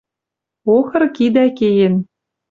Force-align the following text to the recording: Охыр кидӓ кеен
Охыр 0.77 1.03
кидӓ 1.15 1.45
кеен 1.57 1.95